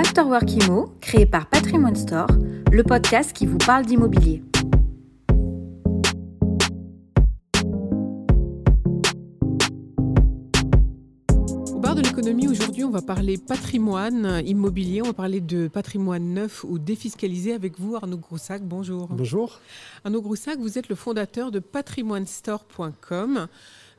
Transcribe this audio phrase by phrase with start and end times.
[0.00, 2.26] Afterwork Imo, créé par Patrimoine Store,
[2.72, 4.42] le podcast qui vous parle d'immobilier.
[11.74, 16.32] Au bar de l'économie, aujourd'hui, on va parler patrimoine immobilier, on va parler de patrimoine
[16.32, 18.62] neuf ou défiscalisé avec vous, Arnaud Groussac.
[18.62, 19.08] Bonjour.
[19.08, 19.60] Bonjour.
[20.04, 23.48] Arnaud Groussac, vous êtes le fondateur de patrimoinestore.com.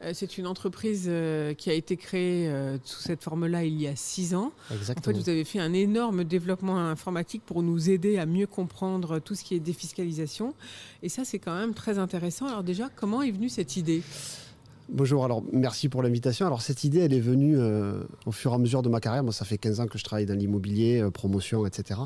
[0.04, 3.88] Euh, c'est une entreprise euh, qui a été créée euh, sous cette forme-là il y
[3.88, 4.52] a six ans.
[4.72, 5.00] Exactement.
[5.00, 9.20] En fait, vous avez fait un énorme développement informatique pour nous aider à mieux comprendre
[9.20, 10.56] tout ce qui est défiscalisation.
[11.04, 12.48] Et ça, c'est quand même très intéressant.
[12.48, 14.02] Alors déjà, comment est venue cette idée?
[14.94, 16.46] Bonjour, alors merci pour l'invitation.
[16.46, 19.24] Alors cette idée, elle est venue euh, au fur et à mesure de ma carrière.
[19.24, 21.98] Moi, ça fait 15 ans que je travaille dans l'immobilier, euh, promotion, etc.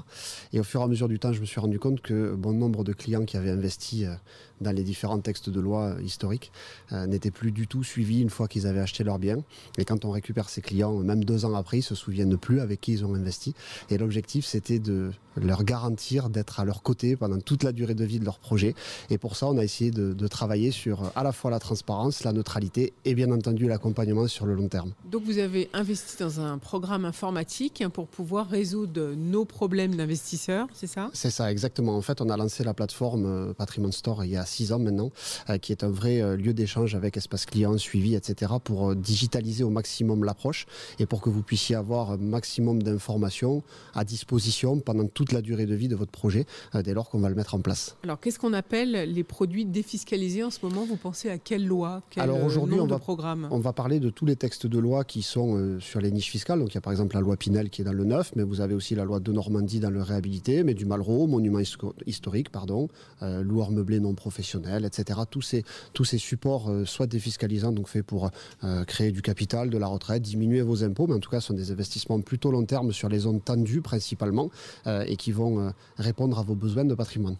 [0.54, 2.54] Et au fur et à mesure du temps, je me suis rendu compte que bon
[2.54, 4.14] nombre de clients qui avaient investi euh,
[4.62, 6.52] dans les différents textes de loi historiques
[6.91, 9.38] n'étaient plus du tout suivis une fois qu'ils avaient acheté leur bien.
[9.77, 12.82] Et quand on récupère ces clients, même deux ans après, ils se souviennent plus avec
[12.82, 13.54] qui ils ont investi.
[13.90, 18.05] Et l'objectif, c'était de leur garantir d'être à leur côté pendant toute la durée de
[18.05, 18.74] vie de leur projet.
[19.10, 22.24] Et pour ça, on a essayé de, de travailler sur à la fois la transparence,
[22.24, 24.93] la neutralité et bien entendu l'accompagnement sur le long terme.
[25.12, 30.87] Donc vous avez investi dans un programme informatique pour pouvoir résoudre nos problèmes d'investisseurs, c'est
[30.87, 31.10] ça?
[31.13, 31.98] C'est ça, exactement.
[31.98, 35.12] En fait, on a lancé la plateforme Patrimoine Store il y a six ans maintenant,
[35.49, 38.96] euh, qui est un vrai euh, lieu d'échange avec espace client, suivi, etc., pour euh,
[38.96, 40.65] digitaliser au maximum l'approche
[40.99, 45.65] et pour que vous puissiez avoir un maximum d'informations à disposition pendant toute la durée
[45.65, 47.96] de vie de votre projet, dès lors qu'on va le mettre en place.
[48.04, 50.85] Alors, qu'est-ce qu'on appelle les produits défiscalisés en ce moment?
[50.85, 52.02] Vous pensez à quelle loi?
[52.09, 55.04] Quel Alors aujourd'hui, on va, programme on va parler de tous les textes de loi
[55.04, 56.59] qui sont sur les niches fiscales.
[56.59, 58.43] Donc il y a par exemple la loi Pinel qui est dans le neuf, mais
[58.43, 61.59] vous avez aussi la loi de Normandie dans le réhabilité, mais du Malraux, monument
[62.05, 62.87] historique, pardon,
[63.21, 65.19] euh, loueur meublé non professionnel, etc.
[65.30, 68.31] Tous ces, supports, euh, soit défiscalisants, donc faits pour
[68.64, 71.47] euh, créer du capital, de la retraite, diminuer vos impôts, mais en tout cas, ce
[71.47, 74.50] sont des investissements plutôt long terme sur les zones tendues principalement
[74.88, 77.38] euh, et qui vont répondre à vos besoins de patrimoine.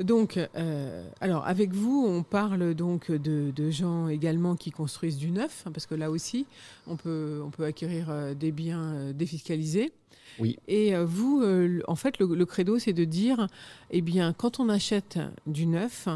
[0.00, 0.40] Donc,
[1.20, 5.86] alors avec vous, on parle donc de, gens également qui construisent du neuf, hein, parce
[5.86, 6.46] que là aussi,
[6.88, 9.92] on peut, acquérir des biens défiscalisés.
[10.38, 10.58] Oui.
[10.68, 13.46] Et euh, vous, euh, en fait, le, le credo, c'est de dire,
[13.90, 16.08] eh bien, quand on achète du neuf,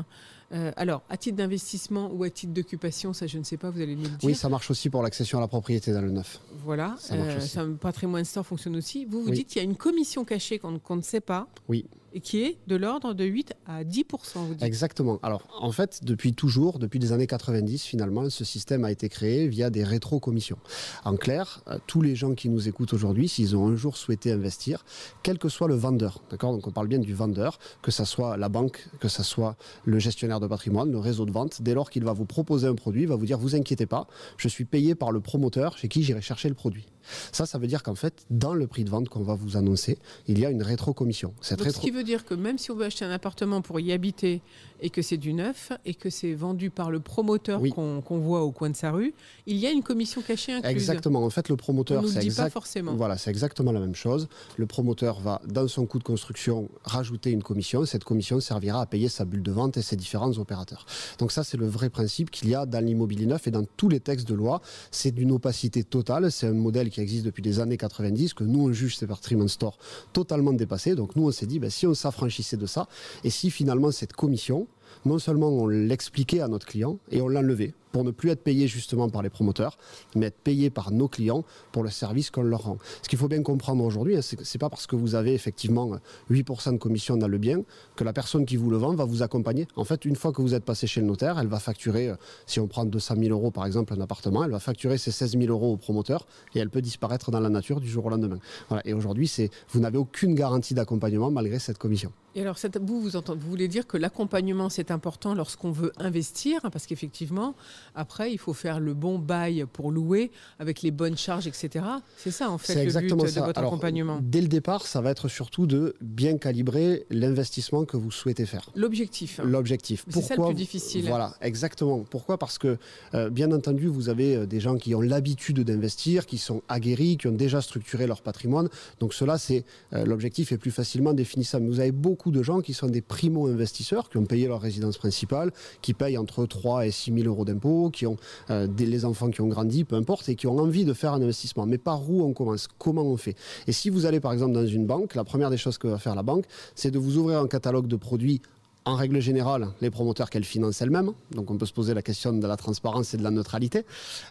[0.53, 3.81] euh, alors, à titre d'investissement ou à titre d'occupation, ça je ne sais pas, vous
[3.83, 4.19] allez nous le dire.
[4.25, 6.41] Oui, ça marche aussi pour l'accession à la propriété dans le neuf.
[6.65, 9.05] Voilà, Ça Patrimoine Store fonctionne aussi.
[9.05, 9.37] Vous vous Oui.
[9.37, 11.47] dites qu'il y a une commission cachée qu'on qu'on ne sait pas.
[11.69, 11.85] Oui.
[12.15, 14.05] Et qui est de l'ordre de 8 à 10
[14.35, 14.63] vous dites.
[14.63, 15.19] Exactement.
[15.23, 19.47] Alors, en fait, depuis toujours, depuis les années 90, finalement, ce système a été créé
[19.49, 20.59] via des rétro-commissions.
[21.05, 24.33] En clair, euh, tous les gens qui nous écoutent aujourd'hui, s'ils ont un jour souhaité
[24.33, 24.85] investir,
[25.23, 28.37] quel que soit le vendeur, d'accord Donc, on parle bien du vendeur, que ça soit
[28.37, 31.91] la banque, que ça soit le gestionnaire de patrimoine, le réseau de vente, dès lors
[31.91, 34.65] qu'il va vous proposer un produit, il va vous dire, vous inquiétez pas, je suis
[34.65, 36.87] payé par le promoteur chez qui j'irai chercher le produit.
[37.33, 39.99] Ça, ça veut dire qu'en fait, dans le prix de vente qu'on va vous annoncer,
[40.27, 41.33] il y a une rétro-commission.
[41.41, 44.41] Cette rétro- veut dire que même si on veut acheter un appartement pour y habiter
[44.81, 47.71] et que c'est du neuf et que c'est vendu par le promoteur Oui.
[47.73, 49.13] qu'on voit au coin de sa rue,
[49.47, 50.71] il y a une commission cachée incluse.
[50.71, 51.25] Exactement.
[51.25, 52.95] En fait, le promoteur, c'est exact- forcément.
[52.95, 54.29] Voilà, c'est exactement la même chose.
[54.57, 57.85] Le promoteur va, dans son coût de construction, rajouter une commission.
[57.87, 60.87] Cette commission servira à payer sa bulle de vente et ses différents opérateurs.
[61.19, 63.89] Donc ça, c'est le vrai principe qu'il y a dans l'immobilier neuf et dans tous
[63.89, 64.61] les textes de loi.
[64.93, 66.31] C'est d'une opacité totale.
[66.31, 69.49] C'est un modèle qui existe depuis les années 90, que nous, on juge, c'est Patrimoine
[69.49, 69.77] Store,
[70.13, 70.95] totalement dépassé.
[70.95, 72.89] Donc nous, on s'est dit, ben, si on s'affranchissait de ça,
[73.25, 74.67] et si finalement cette commission,
[75.05, 78.69] non seulement on l'expliquait à notre client et on l'enlevait pour ne plus être payé
[78.69, 79.79] justement par les promoteurs,
[80.15, 82.79] mais être payé par nos clients pour le service qu'on leur rend.
[83.03, 85.95] Ce qu'il faut bien comprendre aujourd'hui, hein, c'est que pas parce que vous avez effectivement
[85.95, 87.63] euh, 8% de commission dans le bien
[87.97, 89.67] que la personne qui vous le vend va vous accompagner.
[89.77, 92.17] En fait, une fois que vous êtes passé chez le notaire, elle va facturer, euh,
[92.47, 95.39] si on prend 200 000 euros par exemple un appartement, elle va facturer ces 16
[95.39, 98.39] 000 euros au promoteur et elle peut disparaître dans la nature du jour au lendemain.
[98.85, 99.31] Et aujourd'hui,
[99.71, 102.13] vous n'avez aucune garantie d'accompagnement malgré cette commission.
[102.35, 106.61] Et alors, vous, vous, entendez, vous voulez dire que l'accompagnement, c'est important lorsqu'on veut investir,
[106.63, 107.55] hein, parce qu'effectivement,
[107.95, 111.85] après, il faut faire le bon bail pour louer, avec les bonnes charges, etc.
[112.17, 114.21] C'est ça, en fait, le exactement but de votre Alors, accompagnement.
[114.23, 118.71] Dès le départ, ça va être surtout de bien calibrer l'investissement que vous souhaitez faire.
[118.75, 119.41] L'objectif.
[119.43, 120.05] L'objectif.
[120.09, 121.07] C'est ça le plus difficile.
[121.09, 122.05] Voilà, exactement.
[122.09, 122.39] Pourquoi?
[122.39, 122.77] Parce que,
[123.15, 127.17] euh, bien entendu, vous avez euh, des gens qui ont l'habitude d'investir, qui sont aguerris,
[127.17, 128.69] qui ont déjà structuré leur patrimoine.
[129.01, 131.67] Donc cela, c'est euh, l'objectif est plus facilement définissable.
[131.67, 135.53] Vous avez beaucoup de gens qui sont des primo-investisseurs, qui ont payé leur résidence principale,
[135.83, 138.17] qui payent entre 3 et 6 000 euros d'impôts, qui ont
[138.51, 141.13] euh, des, les enfants qui ont grandi, peu importe, et qui ont envie de faire
[141.15, 141.67] un investissement.
[141.67, 142.69] Mais par où on commence?
[142.79, 143.37] Comment on fait?
[143.67, 145.99] Et si vous allez par exemple dans une banque, la première des choses que va
[145.99, 146.45] faire la banque,
[146.75, 148.43] c'est de vous ouvrir un catalogue de produits
[148.89, 151.13] en règle générale, les promoteurs qu'elle finance elle-même.
[151.33, 153.85] Donc on peut se poser la question de la transparence et de la neutralité.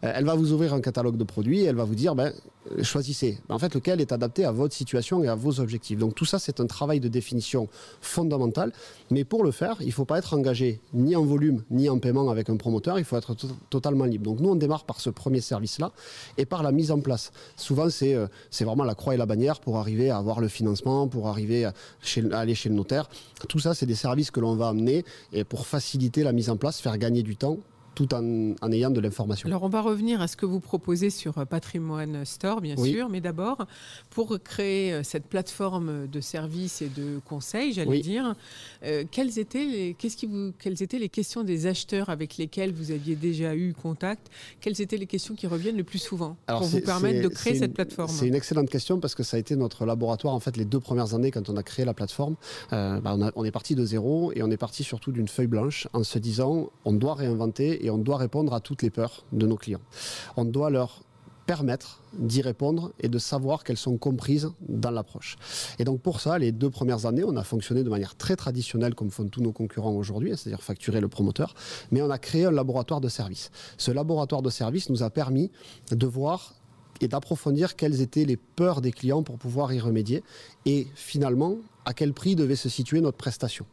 [0.04, 2.34] Euh, elle va vous ouvrir un catalogue de produits et elle va vous dire, ben,
[2.82, 3.38] choisissez.
[3.48, 6.00] Ben, en fait, lequel est adapté à votre situation et à vos objectifs.
[6.00, 7.68] Donc tout ça, c'est un travail de définition
[8.02, 8.74] fondamental.
[9.12, 12.00] Mais pour le faire, il ne faut pas être engagé ni en volume ni en
[12.00, 12.98] paiement avec un promoteur.
[12.98, 13.36] Il faut être
[13.70, 14.24] totalement libre.
[14.24, 15.92] Donc nous, on démarre par ce premier service-là
[16.40, 17.32] et par la mise en place.
[17.58, 18.28] Souvent, c'est euh,
[18.62, 21.74] vraiment la croix et la bannière pour arriver à avoir le financement, pour arriver à,
[22.32, 23.08] à aller chez le notaire.
[23.48, 25.04] Tout ça, c'est des services que l'on on va amener
[25.34, 27.58] et pour faciliter la mise en place, faire gagner du temps
[27.98, 29.48] tout en, ayant de l'information.
[29.48, 33.10] Alors on va revenir à ce que vous proposez sur euh, Patrimoine Store, bien sûr,
[33.10, 33.66] mais d'abord,
[34.12, 38.36] pour créer euh, cette plateforme de services et de conseils, j'allais dire,
[38.84, 42.72] euh, quelles, étaient les, qu'est-ce qui vous, quelles étaient les questions des acheteurs avec lesquels
[42.72, 44.30] vous aviez déjà eu contact?
[44.62, 47.74] Quelles étaient les questions qui reviennent le plus souvent pour vous permettre de créer cette
[47.74, 48.10] plateforme?
[48.10, 50.80] C'est une excellente question parce que ça a été notre laboratoire en fait les deux
[50.80, 52.36] premières années quand on a créé la plateforme.
[52.70, 55.88] Bah, on, on, est parti de zéro et on est parti surtout d'une feuille blanche
[55.94, 59.46] en se disant on doit réinventer et on doit répondre à toutes les peurs de
[59.46, 59.82] nos clients.
[60.36, 61.02] On doit leur
[61.48, 65.38] permettre d'y répondre et de savoir qu'elles sont comprises dans l'approche.
[65.80, 68.94] Et donc pour ça, les deux premières années, on a fonctionné de manière très traditionnelle
[68.94, 71.56] comme font tous nos concurrents aujourd'hui, c'est-à-dire facturer le promoteur,
[71.92, 73.50] mais on a créé un laboratoire de service.
[73.78, 75.50] Ce laboratoire de service nous a permis
[75.92, 76.54] de voir
[77.02, 80.24] et d'approfondir quelles étaient les peurs des clients pour pouvoir y remédier
[80.66, 81.58] et finalement
[81.88, 83.66] à quel prix devait se situer notre prestation.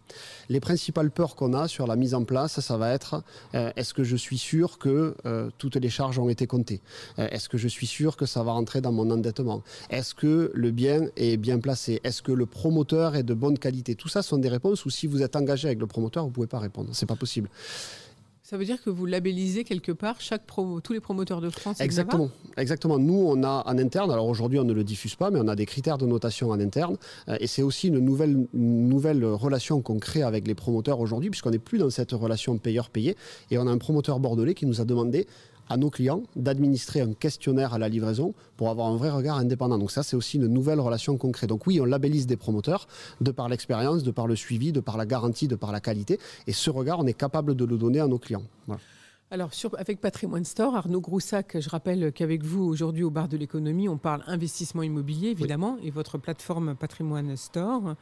[0.49, 3.25] Les principales peurs qu'on a sur la mise en place, ça va être
[3.55, 6.81] euh, est-ce que je suis sûr que euh, toutes les charges ont été comptées?
[7.19, 9.65] Euh, Est-ce que je suis sûr que ça va rentrer dans mon endettement?
[9.91, 12.01] Est-ce que le bien est bien placé?
[12.05, 13.97] Est-ce que le promoteur est de bonne qualité?
[13.97, 16.35] Tout ça sont des réponses où si vous êtes engagé avec le promoteur, vous ne
[16.35, 16.91] pouvez pas répondre.
[16.93, 17.51] C'est pas possible.
[18.47, 21.81] Ça veut dire que vous labellisez quelque part chaque promo, tous les promoteurs de France
[21.81, 22.29] Exactement.
[22.59, 22.99] Exactement.
[22.99, 25.57] Nous, on a en interne, alors aujourd'hui on ne le diffuse pas, mais on a
[25.57, 26.99] des critères de notation en interne.
[27.31, 31.53] Euh, et c'est aussi une nouvelle, nouvelle relation qu'on crée avec les promoteurs aujourd'hui, puisqu'on
[31.53, 33.17] n'est plus dans cette relation payeur-payé.
[33.51, 35.27] Et on a un promoteur bordelais qui nous a demandé
[35.69, 39.79] à nos clients d'administrer un questionnaire à la livraison pour avoir un vrai regard indépendant.
[39.79, 41.49] Donc ça, c'est aussi une nouvelle relation concrète.
[41.49, 42.87] Donc oui, on labellise des promoteurs
[43.21, 46.19] de par l'expérience, de par le suivi, de par la garantie, de par la qualité.
[46.47, 48.45] Et ce regard, on est capable de le donner à nos clients.
[49.31, 53.89] Alors, avec Patrimoine Store, Arnaud Groussac, je rappelle qu'avec vous, aujourd'hui, au bar de l'économie,
[53.89, 57.97] on parle investissement immobilier, évidemment, et votre plateforme Patrimoine Store.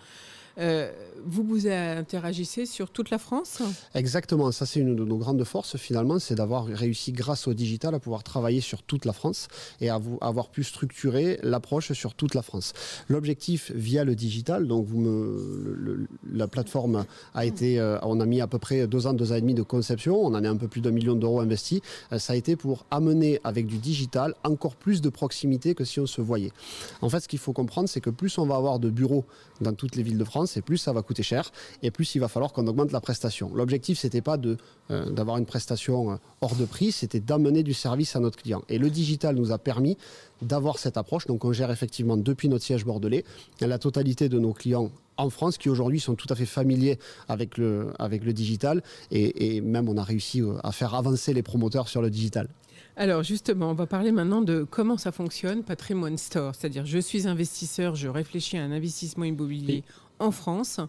[0.58, 0.90] Euh,
[1.25, 3.62] vous vous interagissez sur toute la France?
[3.94, 7.94] Exactement, ça c'est une de nos grandes forces finalement, c'est d'avoir réussi grâce au digital
[7.94, 9.49] à pouvoir travailler sur toute la France
[9.81, 12.72] et à avoir pu structurer l'approche sur toute la France.
[13.08, 18.40] L'objectif via le digital, donc vous me, la plateforme a été, euh, on a mis
[18.40, 20.56] à peu près deux ans, deux ans et demi de conception, on en est un
[20.56, 21.81] peu plus d'un million d'euros investis,
[22.12, 26.00] euh, ça a été pour amener avec du digital encore plus de proximité que si
[26.00, 26.52] on se voyait.
[27.00, 29.25] En fait, ce qu'il faut comprendre, c'est que plus on va avoir de bureaux
[29.60, 31.50] dans toutes les villes de France, et plus ça va coûter cher,
[31.82, 33.50] et plus il va falloir qu'on augmente la prestation.
[33.54, 34.56] L'objectif, c'était pas de,
[34.90, 38.62] euh, d'avoir une prestation euh, hors de prix, c'était d'amener du service à notre client.
[38.68, 39.96] Et le digital nous a permis
[40.40, 41.26] d'avoir cette approche.
[41.26, 43.24] Donc on gère effectivement depuis notre siège bordelais
[43.60, 46.98] la totalité de nos clients en France qui aujourd'hui sont tout à fait familiers
[47.28, 51.32] avec le, avec le digital et, et, même on a réussi euh, à faire avancer
[51.32, 52.48] les promoteurs sur le digital.
[52.96, 57.26] Alors justement, on va parler maintenant de comment ça fonctionne Patrimoine Store, c'est-à-dire je suis
[57.26, 59.82] investisseur, je réfléchis à un investissement immobilier
[60.22, 60.80] en France.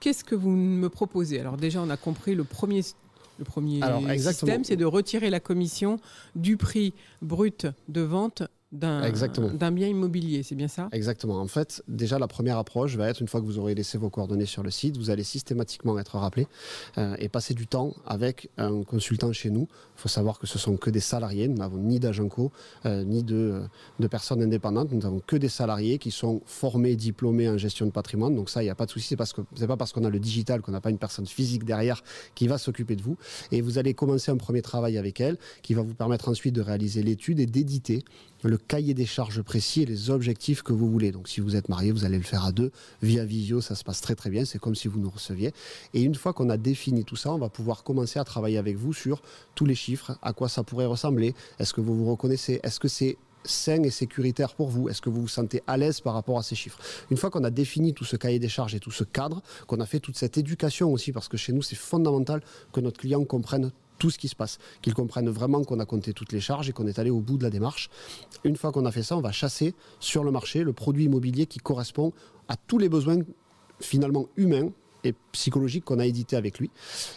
[0.00, 1.40] Qu'est-ce que vous me proposez?
[1.40, 2.82] Alors déjà, on a compris le premier
[3.38, 3.80] le premier
[4.18, 5.98] système, c'est de retirer la commission
[6.36, 10.88] du prix brut de vente d'un bien immobilier, c'est bien ça?
[10.92, 11.40] Exactement.
[11.40, 14.10] En fait, déjà, la première approche va être, une fois que vous aurez laissé vos
[14.10, 16.46] coordonnées sur le site, vous allez systématiquement être rappelé
[16.98, 19.68] euh, et passer du temps avec un consultant chez nous.
[19.96, 21.48] Il faut savoir que ce sont que des salariés.
[21.48, 22.50] Nous n'avons ni d'agents co,
[22.84, 23.62] euh, ni de,
[24.00, 24.90] de, personnes indépendantes.
[24.92, 28.34] Nous n'avons que des salariés qui sont formés, diplômés en gestion de patrimoine.
[28.34, 29.16] Donc ça, il n'y a pas de souci.
[29.16, 32.02] Ce n'est pas parce qu'on a le digital qu'on n'a pas une personne physique derrière
[32.34, 33.16] qui va s'occuper de vous.
[33.52, 36.60] Et vous allez commencer un premier travail avec elle qui va vous permettre ensuite de
[36.60, 38.04] réaliser l'étude et d'éditer
[38.44, 41.12] le cahier des charges précis et les objectifs que vous voulez.
[41.12, 42.70] Donc si vous êtes marié, vous allez le faire à deux.
[43.02, 44.44] Via Visio, ça se passe très très bien.
[44.44, 45.52] C'est comme si vous nous receviez.
[45.94, 48.76] Et une fois qu'on a défini tout ça, on va pouvoir commencer à travailler avec
[48.76, 49.22] vous sur
[49.54, 51.34] tous les chiffres, à quoi ça pourrait ressembler.
[51.58, 52.60] Est-ce que vous vous reconnaissez?
[52.62, 54.88] Est-ce que c'est sain et sécuritaire pour vous?
[54.88, 56.78] Est-ce que vous vous sentez à l'aise par rapport à ces chiffres?
[57.10, 59.80] Une fois qu'on a défini tout ce cahier des charges et tout ce cadre, qu'on
[59.80, 63.24] a fait toute cette éducation aussi, parce que chez nous c'est fondamental que notre client
[63.24, 63.72] comprenne
[64.04, 66.72] tout ce qui se passe, qu'ils comprennent vraiment qu'on a compté toutes les charges et
[66.72, 67.88] qu'on est allé au bout de la démarche.
[68.44, 71.46] Une fois qu'on a fait ça, on va chasser sur le marché le produit immobilier
[71.46, 72.12] qui correspond
[72.48, 73.20] à tous les besoins
[73.80, 74.68] finalement humains
[75.04, 76.70] et psychologique qu'on a édité avec lui.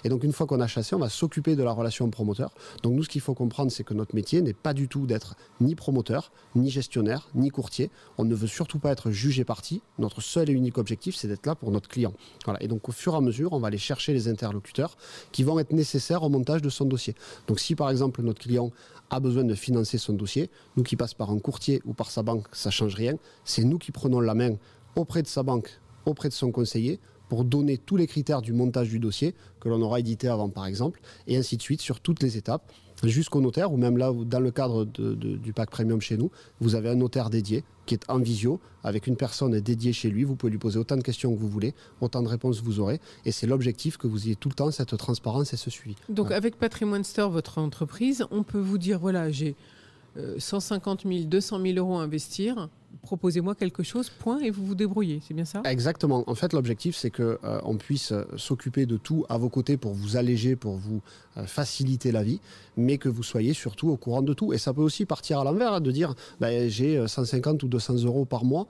[0.03, 2.53] Et donc une fois qu'on a chassé, on va s'occuper de la relation promoteur.
[2.83, 5.35] Donc nous, ce qu'il faut comprendre, c'est que notre métier n'est pas du tout d'être
[5.61, 7.89] ni promoteur, ni gestionnaire, ni courtier.
[8.17, 9.81] On ne veut surtout pas être jugé parti.
[9.97, 12.13] Notre seul et unique objectif, c'est d'être là pour notre client.
[12.45, 12.61] Voilà.
[12.61, 14.97] Et donc au fur et à mesure, on va aller chercher les interlocuteurs
[15.31, 17.15] qui vont être nécessaires au montage de son dossier.
[17.47, 18.71] Donc si par exemple notre client
[19.09, 22.23] a besoin de financer son dossier, nous qui passe par un courtier ou par sa
[22.23, 23.15] banque, ça change rien.
[23.45, 24.57] C'est nous qui prenons la main
[24.95, 26.99] auprès de sa banque, auprès de son conseiller
[27.29, 30.65] pour donner tous les critères du montage du dossier que l'on aura édité avant par
[30.65, 32.71] exemple, et ainsi de suite sur toutes les étapes,
[33.03, 36.89] jusqu'au notaire, ou même là, dans le cadre du pack premium chez nous, vous avez
[36.89, 40.51] un notaire dédié qui est en visio, avec une personne dédiée chez lui, vous pouvez
[40.51, 43.47] lui poser autant de questions que vous voulez, autant de réponses vous aurez, et c'est
[43.47, 45.95] l'objectif que vous ayez tout le temps cette transparence et ce suivi.
[46.09, 49.55] Donc avec Patrimoine Store, votre entreprise, on peut vous dire, voilà, j'ai
[50.39, 52.69] 150 000, 200 000 euros à investir,
[53.01, 55.21] proposez-moi quelque chose, point, et vous vous débrouillez.
[55.25, 55.61] C'est bien ça?
[55.65, 56.23] Exactement.
[56.27, 59.93] En fait, l'objectif, c'est qu'on euh, puisse euh, s'occuper de tout à vos côtés pour
[59.93, 61.01] vous alléger, pour vous
[61.37, 62.39] euh, faciliter la vie,
[62.75, 64.53] mais que vous soyez surtout au courant de tout.
[64.53, 68.03] Et ça peut aussi partir à l'envers, hein, de dire ben, j'ai 150 ou 200
[68.05, 68.67] euros par mois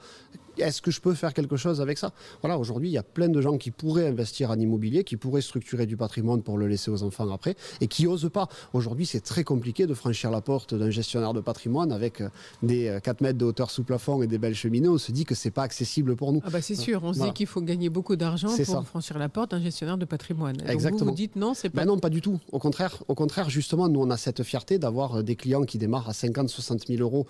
[0.59, 2.11] est-ce que je peux faire quelque chose avec ça?
[2.41, 5.41] Voilà, aujourd'hui, il y a plein de gens qui pourraient investir en immobilier, qui pourraient
[5.41, 8.47] structurer du patrimoine pour le laisser aux enfants après, et qui n'osent pas.
[8.73, 12.29] Aujourd'hui, c'est très compliqué de franchir la porte d'un gestionnaire de patrimoine avec euh,
[12.63, 14.89] des 4 euh, mètres de hauteur sous plafond et des belles cheminées.
[14.89, 16.41] On se dit que c'est pas accessible pour nous.
[16.45, 19.29] Ah bah c'est sûr, on se dit qu'il faut gagner beaucoup d'argent pour franchir la
[19.29, 20.57] porte d'un gestionnaire de patrimoine.
[20.67, 21.05] Exactement.
[21.05, 21.81] vous, vous dites non, c'est pas.
[21.81, 22.39] Ben non, pas du tout.
[22.51, 25.77] Au contraire, au contraire, justement, nous on a cette fierté d'avoir euh, des clients qui
[25.77, 27.25] démarrent à 50, 60 000 euros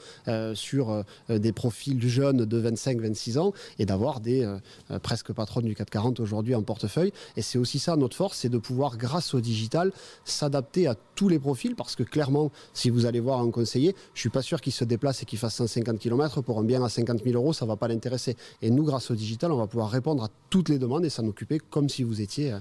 [0.54, 4.58] sur des profils jeunes de 25, 26 ans et d'avoir des euh,
[4.92, 7.12] euh, presque patronnes du 440 aujourd'hui en portefeuille.
[7.36, 9.92] Et c'est aussi ça notre force, c'est de pouvoir, grâce au digital,
[10.26, 14.20] s'adapter à tous les profils parce que clairement, si vous allez voir un conseiller, je
[14.20, 16.90] suis pas sûr qu'il se déplace et qu'il fasse 150 km pour un bien à
[16.90, 18.38] 50 000 euros, ça va pas l'intéresser.
[18.62, 21.26] Et nous, grâce au digital, on va pouvoir répondre à toutes les demandes et s'en
[21.28, 22.54] occuper comme si vous étiez.
[22.54, 22.60] Euh,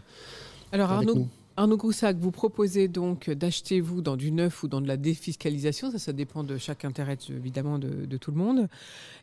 [0.73, 1.27] Alors Arnaud,
[1.59, 5.91] Arnaud Groussac, vous proposez donc d'acheter vous dans du neuf ou dans de la défiscalisation,
[5.91, 8.69] ça, ça dépend de chaque intérêt évidemment de, tout le monde.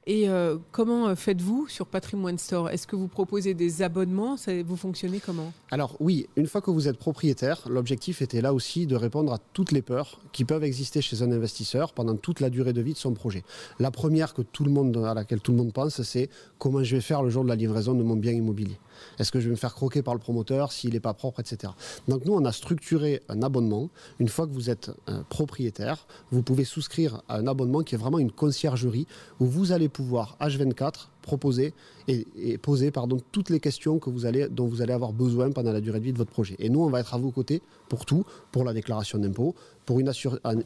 [0.07, 2.71] Et euh, comment euh, faites-vous sur Patrimoine Store?
[2.71, 4.35] Est-ce que vous proposez des abonnements?
[4.65, 5.53] Vous fonctionnez comment?
[5.69, 9.37] Alors oui, une fois que vous êtes propriétaire, l'objectif était là aussi de répondre à
[9.53, 12.93] toutes les peurs qui peuvent exister chez un investisseur pendant toute la durée de vie
[12.93, 13.43] de son projet.
[13.77, 16.95] La première que tout le monde, à laquelle tout le monde pense, c'est comment je
[16.95, 18.79] vais faire le jour de la livraison de mon bien immobilier?
[19.19, 21.73] Est-ce que je vais me faire croquer par le promoteur s'il n'est pas propre, etc.
[22.07, 23.89] Donc nous, on a structuré un abonnement.
[24.19, 24.91] Une fois que vous êtes
[25.29, 29.07] propriétaire, vous pouvez souscrire à un abonnement qui est vraiment une conciergerie
[29.39, 31.73] où vous allez pouvoir H24 proposer
[32.07, 35.71] et, poser pardon, toutes les questions que vous allez, dont vous allez avoir besoin pendant
[35.71, 36.55] la durée de vie de votre projet.
[36.59, 39.99] Et nous, on va être à vos côtés pour tout, pour la déclaration d'impôt, pour
[39.99, 40.11] une,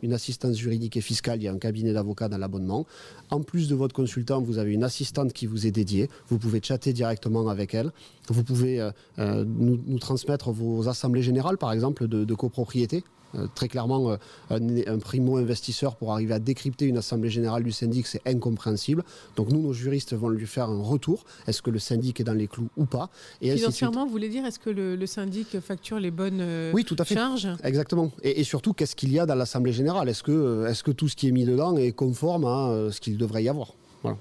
[0.02, 2.86] une, assistance juridique et fiscale, il y a un cabinet d'avocats dans l'abonnement.
[3.32, 6.10] En plus de votre consultant, vous avez une assistante qui vous est dédiée.
[6.28, 7.92] Vous pouvez chatter directement avec elle.
[8.30, 13.04] Vous pouvez euh, euh, nous, transmettre vos assemblées générales, par exemple, de copropriété.
[13.36, 14.18] Euh, très clairement, euh,
[14.50, 19.04] un, primo-investisseur pour arriver à décrypter une assemblée générale du syndic, c'est incompréhensible.
[19.36, 21.26] Donc nous, nos juristes vont lui faire un retour.
[21.48, 23.10] Est-ce que le syndic est dans les clous ou pas
[23.42, 26.96] et Financièrement, vous voulez dire, est-ce que le, syndic facture les bonnes euh, oui, tout
[27.00, 27.16] à fait.
[27.16, 28.12] charges Exactement.
[28.24, 31.16] Et, surtout, qu'est-ce qu'il y a dans l'assemblée générale Est-ce que, est que tout ce
[31.16, 34.18] qui est mis dedans est conforme à ce qu'il devrait y avoir voilà.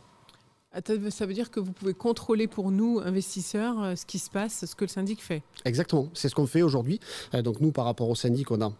[1.10, 4.74] Ça veut dire que vous pouvez contrôler pour nous, investisseurs, ce qui se passe, ce
[4.74, 5.42] que le syndic fait.
[5.64, 7.00] Exactement, c'est ce qu'on fait aujourd'hui.
[7.32, 8.72] Donc nous, par rapport au syndic, on a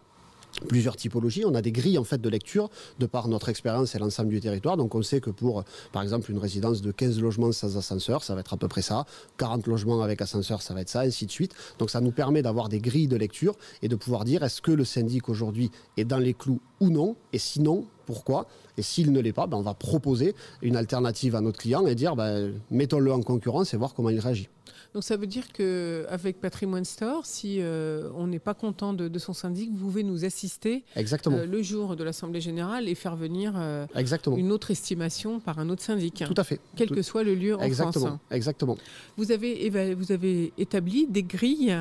[0.67, 1.45] plusieurs typologies.
[1.45, 4.39] On a des grilles en fait de lecture de par notre expérience et l'ensemble du
[4.39, 4.77] territoire.
[4.77, 8.33] Donc on sait que pour par exemple une résidence de 15 logements sans ascenseur, ça
[8.33, 9.05] va être à peu près ça.
[9.37, 11.53] 40 logements avec ascenseur, ça va être ça, ainsi de suite.
[11.79, 14.71] Donc ça nous permet d'avoir des grilles de lecture et de pouvoir dire est-ce que
[14.71, 17.15] le syndic aujourd'hui est dans les clous ou non?
[17.33, 18.47] Et sinon pourquoi?
[18.77, 21.95] Et s'il ne l'est pas, ben on va proposer une alternative à notre client et
[21.95, 24.49] dire ben, mettons-le en concurrence et voir comment il réagit.
[24.93, 29.33] Donc ça veut dire qu'avec Patrimoine Store, si euh, on n'est pas content de, son
[29.33, 31.37] syndic, vous pouvez nous assister Exactement.
[31.37, 34.37] Euh, le jour de l'Assemblée générale et faire venir euh, Exactement.
[34.37, 36.23] une autre estimation par un autre syndic.
[36.25, 36.59] Tout à fait.
[36.75, 38.07] Quel que soit le lieu en Exactement.
[38.07, 38.19] France.
[38.31, 38.77] Exactement.
[39.17, 41.75] Vous avez, vous avez établi des grilles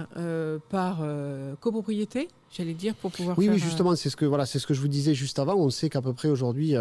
[0.71, 1.05] par
[1.61, 3.39] copropriété j'allais dire, pour pouvoir.
[3.39, 5.55] Oui, oui, justement, c'est ce que voilà, c'est ce que je vous disais juste avant.
[5.55, 6.75] On sait qu'à peu près aujourd'hui,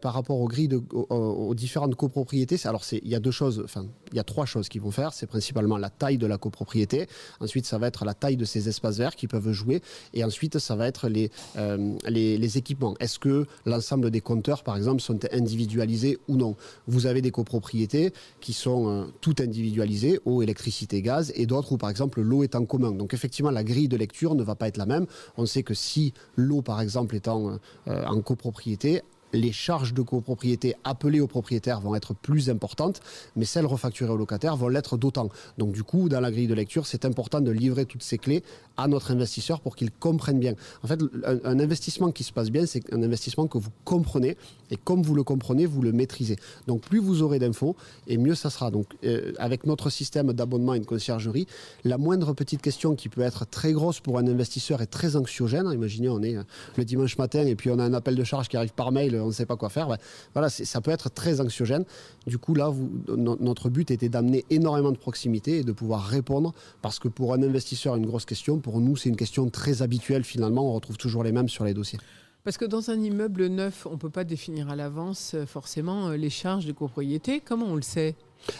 [0.00, 3.86] par rapport aux grilles, de, aux, différentes copropriétés, alors il y a deux choses, enfin,
[4.12, 5.12] il y a trois choses qui vont faire.
[5.12, 7.06] C'est principalement la taille de la copropriété.
[7.40, 9.82] Ensuite, ça va être la taille de ces espaces verts qui peuvent jouer.
[10.14, 12.94] Et ensuite, ça va être les, euh, les, équipements.
[13.00, 16.56] Est-ce que l'ensemble des compteurs, par exemple, sont individualisés ou non?
[16.86, 21.76] Vous avez des copropriétés qui sont euh, toutes individualisées, eau, électricité, gaz, et d'autres où,
[21.78, 22.92] par exemple, l'eau est en commun.
[22.92, 25.06] Donc, effectivement, la grille de lecture ne va pas être la même.
[25.36, 30.02] On sait que si l'eau, par exemple, est en, euh, en copropriété, les charges de
[30.02, 33.00] copropriété appelées aux propriétaires vont être plus importantes,
[33.36, 35.28] mais celles refacturées aux locataires vont l'être d'autant.
[35.58, 38.42] Donc du coup, dans la grille de lecture, c'est important de livrer toutes ces clés
[38.76, 40.54] à notre investisseur pour qu'il comprenne bien.
[40.82, 44.36] En fait, un, investissement qui se passe bien, c'est un investissement que vous comprenez,
[44.70, 46.36] et comme vous le comprenez, vous le maîtrisez.
[46.66, 48.70] Donc plus vous aurez d'infos, et mieux ça sera.
[48.70, 51.46] Donc euh, avec notre système d'abonnement et de conciergerie,
[51.84, 55.70] la moindre petite question qui peut être très grosse pour un investisseur est très anxiogène.
[55.72, 56.42] Imaginez, on est euh,
[56.76, 59.21] le dimanche matin et puis on a un appel de charge qui arrive par mail
[59.22, 59.88] on ne sait pas quoi faire.
[60.34, 61.84] voilà, ça peut être très anxiogène.
[62.26, 62.72] Du coup, là,
[63.08, 66.52] notre but était d'amener énormément de proximité et de pouvoir répondre,
[66.82, 70.24] parce que pour un investisseur, une grosse question, pour nous, c'est une question très habituelle
[70.24, 70.68] finalement.
[70.68, 71.98] On retrouve toujours les mêmes sur les dossiers.
[72.44, 76.08] Parce que dans un immeuble neuf, on ne peut pas définir à l'avance euh, forcément
[76.08, 77.40] euh, les charges de copropriété.
[77.40, 78.16] Comment on le sait?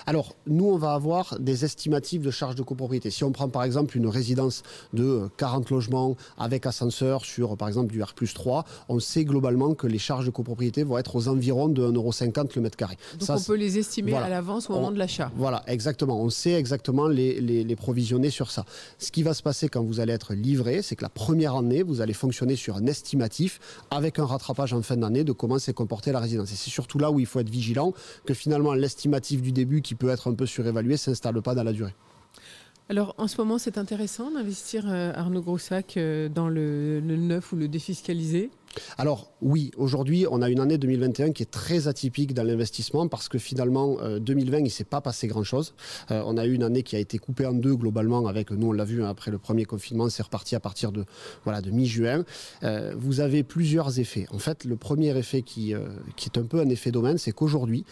[0.06, 3.10] Alors, nous, on va avoir des estimatifs de charges de copropriété.
[3.10, 4.62] Si on prend par exemple une résidence
[4.92, 9.86] de 40 logements avec ascenseur sur par exemple du R 3, on sait globalement que
[9.86, 12.96] les charges de copropriété vont être aux environs de 1,50€ le mètre carré.
[13.18, 15.30] Donc on peut les estimer à l'avance au moment de l'achat.
[15.36, 16.20] Voilà, exactement.
[16.20, 18.64] On sait exactement les, les, provisionner sur ça.
[18.98, 21.82] Ce qui va se passer quand vous allez être livré, c'est que la première année,
[21.82, 23.60] vous allez fonctionner sur un estimatif
[23.90, 26.52] avec un rattrapage en fin d'année de comment s'est comportée la résidence.
[26.52, 27.94] Et c'est surtout là où il faut être vigilant
[28.26, 31.72] que finalement l'estimatif du début qui peut être un peu surévalué s'installe pas dans la
[31.72, 31.94] durée.
[32.88, 37.56] Alors en ce moment, c'est intéressant d'investir, euh, Arnaud Grossac, euh, dans le, neuf ou
[37.56, 38.50] le défiscalisé
[38.96, 43.28] alors oui, aujourd'hui, on a une année 2021 qui est très atypique dans l'investissement parce
[43.28, 45.74] que finalement, 2020, euh, il ne s'est pas passé grand-chose.
[46.08, 48.72] On a eu une année qui a été coupée en deux globalement avec, nous on
[48.72, 51.04] l'a vu hein, après le premier confinement, c'est reparti à partir de,
[51.44, 52.24] voilà, de mi-juin.
[52.96, 54.26] Vous avez plusieurs effets.
[54.30, 55.74] En fait, le premier effet qui,
[56.16, 57.84] qui est un peu un effet domaine, c'est qu'aujourd'hui,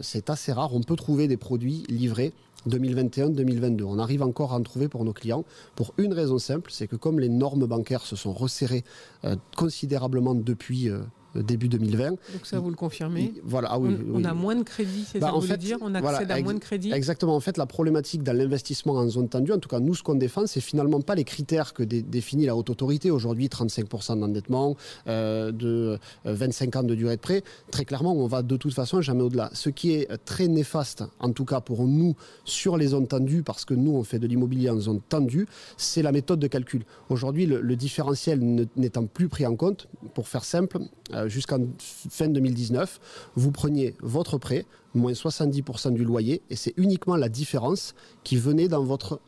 [0.00, 2.32] c'est assez rare, on peut trouver des produits livrés
[2.68, 3.82] 2021-2022.
[3.84, 5.44] On arrive encore à en trouver pour nos clients
[5.76, 8.84] pour une raison simple, c'est que comme les normes bancaires se sont resserrées
[9.24, 11.00] euh, considérablement depuis euh,
[11.34, 12.10] début 2020.
[12.10, 15.28] Donc ça, vous le confirmez Voilà, ah oui, on, a moins de crédit, c'est bah,
[15.28, 15.78] ça vous voulez dire?
[15.80, 16.92] On accède à moins de crédit?
[16.92, 17.36] Exactement.
[17.36, 20.14] En fait, la problématique dans l'investissement en zone tendue, en tout cas, nous, ce qu'on
[20.14, 23.10] défend, c'est finalement pas les critères que définit la haute autorité.
[23.10, 27.42] Aujourd'hui, 35% d'endettement, euh, de 25 euh, ans de durée de prêt.
[27.70, 29.50] Très clairement, on va de toute façon jamais au-delà.
[29.52, 33.64] Ce qui est très néfaste, en tout cas pour nous, sur les zones tendues, parce
[33.64, 35.46] que nous, on fait de l'immobilier en zone tendue,
[35.76, 36.84] c'est la méthode de calcul.
[37.08, 40.78] Aujourd'hui, le, le différentiel n'étant plus pris en compte, pour faire simple,
[41.14, 43.00] euh, jusqu'en fin 2019,
[43.36, 48.68] vous preniez votre prêt, moins 70% du loyer, et c'est uniquement la différence qui venait
[48.68, 49.20] dans votre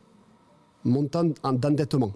[0.83, 2.13] montant d'endettement.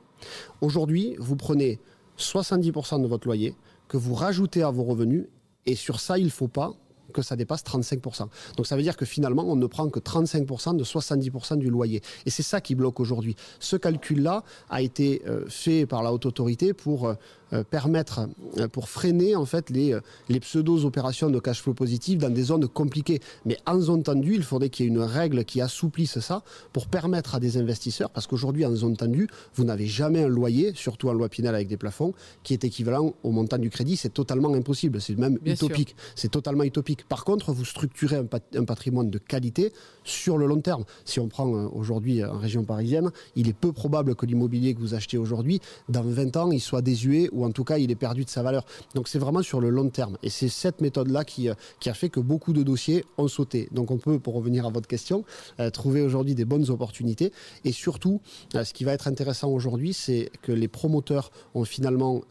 [0.62, 1.80] Aujourd'hui, vous prenez
[2.18, 3.56] 70% de votre loyer,
[3.88, 5.26] que vous rajoutez à vos revenus,
[5.66, 6.76] et sur ça, il ne faut pas
[7.14, 8.28] que ça dépasse 35%.
[8.56, 12.02] Donc ça veut dire que finalement, on ne prend que 35% de 70% du loyer.
[12.26, 13.36] Et c'est ça qui bloque aujourd'hui.
[13.60, 17.14] Ce calcul-là a été euh, fait par la haute autorité pour euh,
[17.54, 18.28] euh, permettre,
[18.74, 23.22] pour freiner en fait les, les pseudo-opérations de cash flow positif dans des zones compliquées.
[23.46, 26.44] Mais en zone tendue, il faudrait qu'il y ait une règle qui assouplisse ça
[26.74, 30.74] pour permettre à des investisseurs, parce qu'aujourd'hui en zone tendue, vous n'avez jamais un loyer,
[30.76, 33.96] surtout en loi Pinel avec des plafonds, qui est équivalent au montant du crédit.
[33.96, 35.96] C'est totalement impossible, c'est même utopique.
[36.16, 36.97] C'est totalement utopique.
[37.04, 40.84] Par contre, vous structurez un, patrimoine de qualité sur le long terme.
[41.06, 44.94] Si on prend aujourd'hui en région parisienne, il est peu probable que l'immobilier que vous
[44.94, 48.26] achetez aujourd'hui, dans 20 ans, il soit désuet ou en tout cas il est perdu
[48.26, 48.66] de sa valeur.
[48.96, 50.18] Donc c'est vraiment sur le long terme.
[50.24, 51.54] Et c'est cette méthode-là qui, euh,
[51.86, 53.70] a fait que beaucoup de dossiers ont sauté.
[53.72, 55.24] Donc on peut, pour revenir à votre question,
[55.60, 57.32] euh, trouver aujourd'hui des bonnes opportunités.
[57.64, 58.22] Et surtout,
[58.56, 62.22] euh, ce qui va être intéressant aujourd'hui, c'est que les promoteurs ont finalement...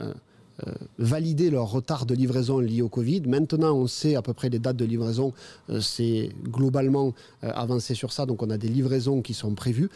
[0.99, 3.23] validé leur retard de livraison lié au Covid.
[3.27, 5.33] Maintenant, on sait à peu près les dates de livraison.
[5.81, 8.27] c'est globalement avancé sur ça.
[8.27, 9.91] Donc, on a des livraisons qui sont prévues.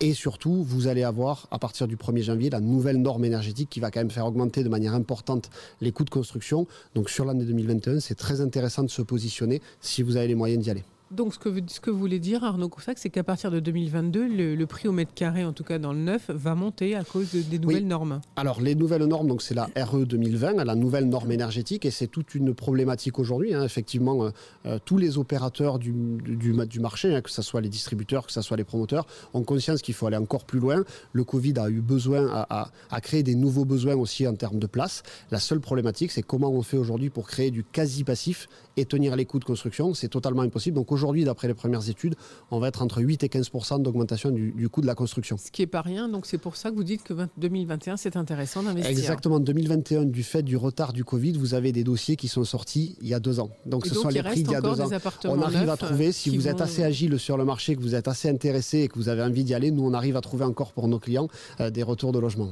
[0.00, 3.80] Et surtout, vous allez avoir, à partir du 1er janvier, la nouvelle norme énergétique qui
[3.80, 5.50] va quand même faire augmenter de manière importante
[5.80, 6.66] les coûts de construction.
[6.94, 10.62] Donc sur l'année 2021, c'est très intéressant de se positionner si vous avez les moyens
[10.62, 10.84] d'y aller.
[11.10, 14.26] Donc, ce que, ce que vous voulez dire, Arnaud Coussac, c'est qu'à partir de 2022,
[14.26, 17.32] le, prix au mètre carré, en tout cas dans le neuf, va monter à cause
[17.32, 18.20] des nouvelles normes.
[18.36, 22.06] Alors, les nouvelles normes, donc c'est la RE 2020, la nouvelle norme énergétique, et c'est
[22.06, 23.54] toute une problématique aujourd'hui.
[23.54, 23.62] Hein.
[23.64, 24.30] Effectivement, euh,
[24.66, 28.32] euh, tous les opérateurs du, du, du marché, hein, que ce soit les distributeurs, que
[28.32, 30.84] ce soit les promoteurs, ont conscience qu'il faut aller encore plus loin.
[31.12, 34.66] Le Covid a eu besoin, à, à, créer des nouveaux besoins aussi en termes de
[34.66, 35.02] place.
[35.30, 39.26] La seule problématique, c'est comment on fait aujourd'hui pour créer du quasi-passif et tenir les
[39.26, 39.94] coûts de construction.
[39.94, 40.74] C'est totalement impossible.
[40.74, 42.14] Donc, aujourd'hui, aujourd'hui, d'après les premières études,
[42.50, 45.36] on va être entre 8 et 15% d'augmentation du, coût de la construction.
[45.36, 48.16] Ce qui n'est pas rien, donc c'est pour ça que vous dites que 2021, c'est
[48.16, 48.90] intéressant d'investir.
[48.90, 52.96] Exactement, 2021, du fait du retard du Covid, vous avez des dossiers qui sont sortis
[53.02, 53.50] il y a deux ans.
[53.66, 54.88] Donc ce sont les prix d'il y a deux ans.
[55.24, 58.08] On arrive à trouver, si vous êtes assez agile sur le marché, que vous êtes
[58.08, 60.72] assez intéressé et que vous avez envie d'y aller, nous on arrive à trouver encore
[60.72, 61.28] pour nos clients
[61.60, 62.48] euh, des retours de logement.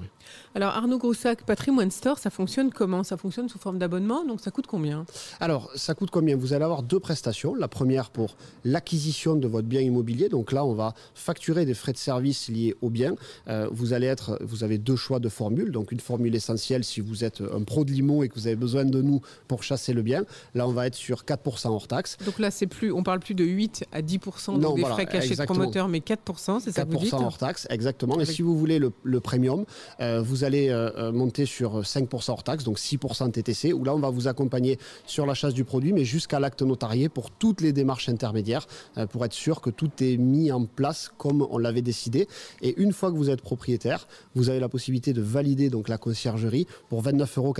[0.54, 3.02] Alors Arnaud Groussac, Patrimoine Store, ça fonctionne comment?
[3.02, 5.06] Ça fonctionne sous forme d'abonnement, donc ça coûte combien?
[5.40, 6.36] Alors ça coûte combien?
[6.36, 7.54] Vous allez avoir deux prestations.
[7.54, 8.31] La première pour
[8.64, 10.28] l'acquisition de votre bien immobilier.
[10.28, 13.14] Donc là, on va facturer des frais de service liés au bien.
[13.48, 15.72] Euh, vous allez être, vous avez deux choix de formules.
[15.72, 18.56] Donc une formule essentielle si vous êtes un pro de l'IMO et que vous avez
[18.56, 20.24] besoin de nous pour chasser le bien.
[20.54, 22.16] Là, on va être sur 4% hors taxe.
[22.24, 25.36] Donc là, c'est plus, on parle plus de 8 à 10% donc des frais cachés
[25.36, 28.18] de promoteur, mais 4%, c'est ça que vous dites 4% hors taxe, exactement.
[28.20, 29.64] Et si vous voulez le, premium,
[30.00, 33.98] euh, vous allez euh, monter sur 5% hors taxe, donc 6% TTC, où là, on
[33.98, 37.72] va vous accompagner sur la chasse du produit, mais jusqu'à l'acte notarié pour toutes les
[37.72, 38.66] démarches intermédiaires,
[39.10, 42.28] pour être sûr que tout est mis en place comme on l'avait décidé.
[42.60, 45.98] Et une fois que vous êtes propriétaire, vous avez la possibilité de valider donc la
[45.98, 47.54] conciergerie pour 29,90 euros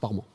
[0.00, 0.26] par mois.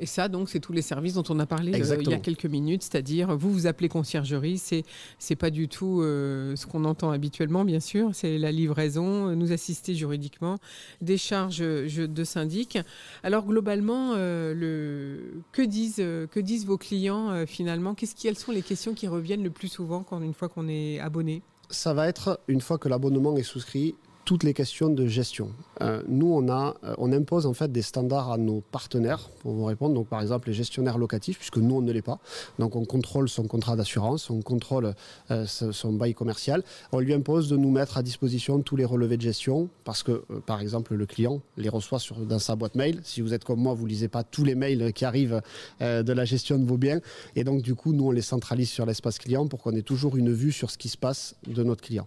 [0.00, 2.18] Et ça, donc, c'est tous les services dont on a parlé euh, il y a
[2.18, 4.84] quelques minutes, c'est-à-dire vous vous appelez conciergerie, c'est
[5.18, 9.34] c'est pas du tout euh, ce qu'on entend habituellement, bien sûr, c'est la livraison, euh,
[9.34, 10.58] nous assister juridiquement,
[11.00, 12.78] des charges de syndic.
[13.22, 17.94] Alors globalement, le que disent que disent vos clients finalement?
[17.94, 21.00] Qu'est-ce quelles sont les questions qui reviennent le plus souvent quand une fois qu'on est
[21.00, 21.42] abonné?
[21.70, 23.94] Ça va être, une fois que l'abonnement est souscrit,
[24.28, 25.48] toutes les questions de gestion.
[25.80, 29.52] Euh, nous, on, a, euh, on impose en fait des standards à nos partenaires pour
[29.52, 29.94] vous répondre.
[29.94, 32.18] Donc, par exemple, les gestionnaires locatifs, puisque nous, on ne l'est pas.
[32.58, 34.94] Donc, on contrôle son contrat d'assurance, on contrôle
[35.30, 36.62] euh, son bail commercial.
[36.92, 40.22] On lui impose de nous mettre à disposition tous les relevés de gestion, parce que,
[40.44, 43.00] par exemple, le client les reçoit sur, dans sa boîte mail.
[43.04, 45.40] Si vous êtes comme moi, vous lisez pas tous les mails qui arrivent
[45.80, 47.00] de la gestion de vos biens.
[47.34, 50.18] Et donc, du coup, nous, on les centralise sur l'espace client pour qu'on ait toujours
[50.18, 52.06] une vue sur ce qui se passe de notre client.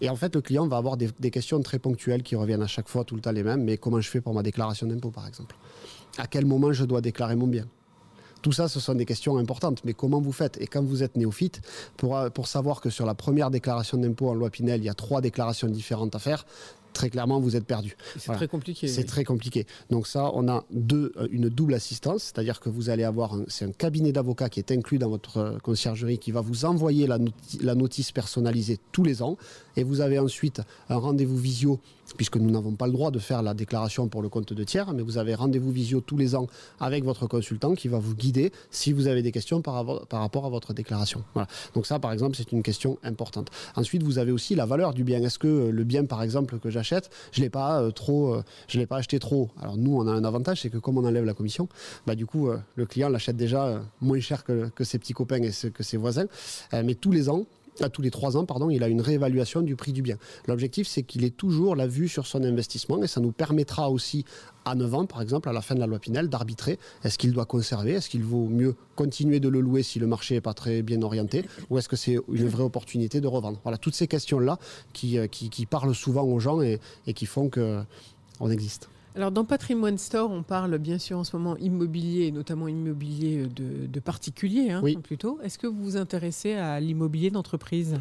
[0.00, 2.88] Et en fait, le client va avoir des questions très ponctuelles qui reviennent à chaque
[2.88, 3.64] fois, tout le temps les mêmes.
[3.64, 5.56] Mais comment je fais pour ma déclaration d'impôt, par exemple?
[6.18, 7.66] À quel moment je dois déclarer mon bien?
[8.42, 9.82] Tout ça, ce sont des questions importantes.
[9.84, 10.60] Mais comment vous faites?
[10.60, 11.62] Et quand vous êtes néophyte,
[11.96, 14.94] pour, pour savoir que sur la première déclaration d'impôt en loi Pinel, il y a
[14.94, 16.46] trois déclarations différentes à faire,
[16.96, 17.96] très clairement, vous êtes perdu.
[18.18, 18.88] C'est très compliqué.
[18.88, 19.66] C'est très compliqué.
[19.90, 23.66] Donc ça, on a deux, euh, une double assistance, c'est-à-dire que vous allez avoir, c'est
[23.66, 27.18] un cabinet d'avocats qui est inclus dans votre euh, conciergerie qui va vous envoyer la,
[27.60, 29.36] la notice personnalisée tous les ans,
[29.76, 31.78] et vous avez ensuite un rendez-vous visio,
[32.16, 34.92] puisque nous n'avons pas le droit de faire la déclaration pour le compte de tiers,
[34.92, 36.46] mais vous avez rendez-vous visio tous les ans
[36.80, 40.48] avec votre consultant qui va vous guider si vous avez des questions par, rapport à
[40.48, 41.24] votre déclaration.
[41.74, 43.50] Donc ça, par exemple, c'est une question importante.
[43.74, 45.22] Ensuite, vous avez aussi la valeur du bien.
[45.22, 48.42] Est-ce que euh, le bien, par exemple, que j'achète je l'ai pas euh, euh,
[48.74, 49.50] l'ai pas acheté trop?
[49.60, 51.68] Alors nous, on a un avantage, c'est que comme on enlève la commission,
[52.06, 55.82] bah du coup, le client l'achète déjà moins cher que, ses petits copains et que
[55.82, 56.26] ses voisins.
[56.72, 57.46] mais tous les ans,
[57.82, 60.16] à tous les trois ans, pardon, il a une réévaluation du prix du bien.
[60.46, 64.24] L'objectif, c'est qu'il ait toujours la vue sur son investissement et ça nous permettra aussi,
[64.64, 67.32] à 9 ans, par exemple, à la fin de la loi Pinel, d'arbitrer est-ce qu'il
[67.32, 70.54] doit conserver, est-ce qu'il vaut mieux continuer de le louer si le marché n'est pas
[70.54, 73.60] très bien orienté, ou est-ce que c'est une vraie opportunité de revendre?
[73.62, 74.58] Voilà, toutes ces questions-là
[74.92, 75.26] qui, euh,
[75.70, 78.88] parlent souvent aux gens et, et qui font qu'on existe.
[79.16, 83.98] Alors dans Patrimoine Store, on parle bien sûr en ce moment immobilier, notamment immobilier de,
[84.00, 85.38] particuliers hein, plutôt.
[85.42, 87.94] Est-ce que vous vous intéressez à l'immobilier d'entreprise?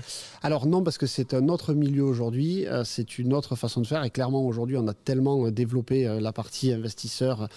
[0.43, 3.87] Alors non, parce que c'est un autre milieu aujourd'hui, euh, c'est une autre façon de
[3.87, 4.03] faire.
[4.03, 7.47] Et clairement aujourd'hui on a tellement euh, développé euh, la partie investisseur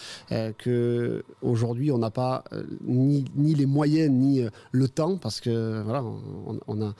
[0.58, 2.44] que aujourd'hui on n'a pas
[2.86, 6.04] ni, les moyens ni le temps parce que voilà,
[6.68, 6.94] on, a,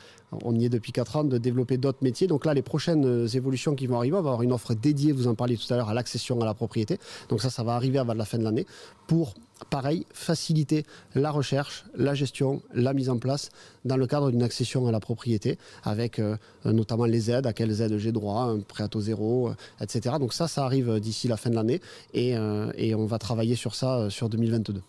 [0.45, 2.27] on y est depuis 4 ans de développer d'autres métiers.
[2.27, 5.27] Donc là, les prochaines évolutions qui vont arriver, on va avoir une offre dédiée, vous
[5.27, 6.99] en parliez tout à l'heure, à l'accession à la propriété.
[7.29, 8.67] Donc ça, ça va arriver avant la fin de l'année
[9.07, 9.35] pour,
[9.71, 13.51] pareil, faciliter la recherche, la gestion, la mise en place
[13.85, 17.81] dans le cadre d'une accession à la propriété avec euh, notamment les aides, à quelles
[17.81, 20.17] aides j'ai droit, un prêt à taux zéro, euh, etc.
[20.21, 21.81] Donc ça, ça arrive d'ici la fin de l'année
[22.13, 24.83] et, euh, et on va travailler sur ça sur 2022.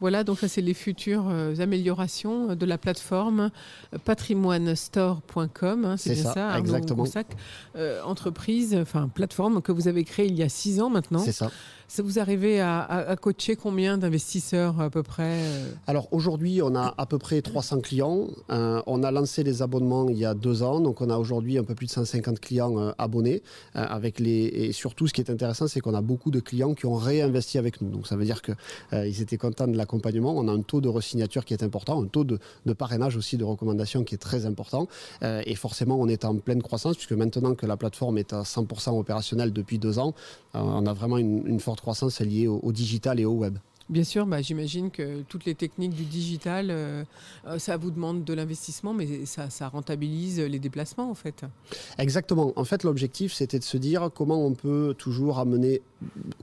[0.00, 3.50] Voilà, donc ça c'est les futures euh, améliorations de la plateforme
[4.04, 7.04] patrimoinestore.com, hein, c'est bien ça, exactement.
[7.76, 11.20] Euh, entreprise, enfin plateforme que vous avez créée il y a six ans maintenant.
[11.20, 11.50] C'est ça.
[11.98, 17.06] Vous arrivez à, coacher combien d'investisseurs à peu près euh Alors aujourd'hui, on a à
[17.06, 18.26] peu près 300 clients.
[18.48, 21.64] on a lancé les abonnements il y a deux ans, donc on a aujourd'hui un
[21.64, 23.42] peu plus de 150 clients abonnés.
[23.74, 26.86] avec les et surtout, ce qui est intéressant, c'est qu'on a beaucoup de clients qui
[26.86, 27.88] ont réinvesti avec nous.
[27.88, 28.52] Donc ça veut dire que
[28.92, 30.34] ils étaient contents de l'accompagnement.
[30.36, 32.38] On a un taux de resignature qui est important, un taux de,
[32.74, 34.88] parrainage aussi de recommandation qui est très important.
[35.22, 38.98] et forcément, on est en pleine croissance puisque maintenant que la plateforme est à 100%
[38.98, 40.14] opérationnelle depuis deux ans,
[40.52, 43.58] on a vraiment une, une croissance liée au, digital et au web.
[43.88, 47.04] Bien sûr, bah, j'imagine que toutes les techniques du digital, euh,
[47.46, 51.44] euh, ça vous demande de l'investissement, mais ça, ça, rentabilise les déplacements en fait.
[51.96, 52.52] Exactement.
[52.56, 55.82] En fait, l'objectif, c'était de se dire comment on peut toujours amener,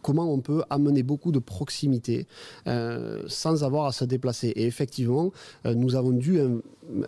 [0.02, 2.28] comment on peut amener beaucoup de proximité
[2.68, 4.48] euh, sans avoir à se déplacer.
[4.56, 5.34] Et effectivement,
[5.66, 6.40] nous avons dû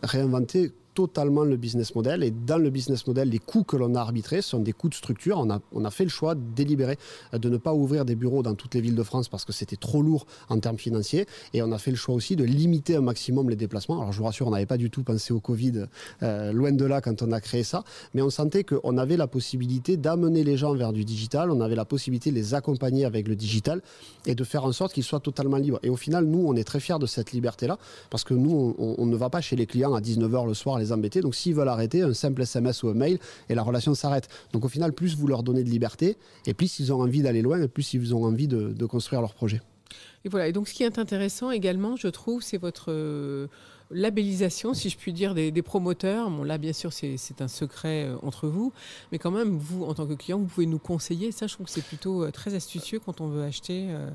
[0.04, 2.24] réinventer totalement le business model.
[2.24, 4.96] Et dans le business model, les coûts que l'on a arbitrés sont des coûts de
[4.96, 5.38] structure.
[5.38, 6.98] On a, on a fait le choix délibéré
[7.34, 9.76] de ne pas ouvrir des bureaux dans toutes les villes de France parce que c'était
[9.76, 11.28] trop lourd en termes financiers.
[11.54, 14.00] Et on a fait le choix aussi de limiter un maximum les déplacements.
[14.00, 15.86] Alors je vous rassure, on n'avait pas du tout pensé au Covid,
[16.24, 17.84] euh, loin de là quand on a créé ça.
[18.14, 21.52] Mais on sentait qu'on avait la possibilité d'amener les gens vers du digital.
[21.52, 23.82] On avait la possibilité de les accompagner avec le digital
[24.26, 25.80] et de faire en sorte qu'ils soient totalement libres.
[25.84, 27.78] Et au final, nous, on est très fiers de cette liberté-là
[28.10, 30.80] parce que nous, on, on ne va pas chez les clients à 19h le soir
[30.91, 31.21] embêter.
[31.21, 33.19] Donc s'ils veulent arrêter, un simple SMS ou un mail
[33.50, 34.28] et la relation s'arrête.
[34.54, 37.41] Donc au final, plus vous leur donnez de liberté et plus ils ont envie d'aller
[37.41, 39.62] loin et plus ils ont envie de, construire leur projet.
[40.24, 40.48] Et voilà.
[40.48, 43.48] Et donc ce qui est intéressant également, je trouve, c'est votre
[43.91, 46.30] labellisation, si je puis dire, des, promoteurs.
[46.30, 48.71] Bon, là, bien sûr, c'est un secret euh, entre vous,
[49.12, 51.32] mais quand même, vous, en tant que client, vous pouvez nous conseiller.
[51.32, 54.10] Ça, je trouve que c'est plutôt euh, très astucieux quand on veut acheter, euh,